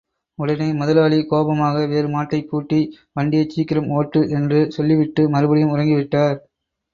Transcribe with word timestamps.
உடனே 0.39 0.67
முதலாளி 0.73 1.19
கோபமாக 1.25 1.83
வேறு 1.85 2.07
மாட்டைப் 2.07 2.47
பூட்டி 2.49 2.79
வண்டியைச் 3.13 3.53
சீக்கிரம் 3.55 3.91
ஒட்டு 3.97 4.21
என்று 4.31 4.61
சொல்லிவிட்டு 4.71 5.29
மறுபடியும் 5.29 5.75
உறங்கிவிட்டார். 5.75 6.35